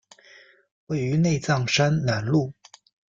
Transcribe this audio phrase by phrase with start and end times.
[0.87, 2.51] 位于内藏山南麓。